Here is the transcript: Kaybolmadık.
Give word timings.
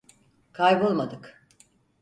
Kaybolmadık. 0.51 1.47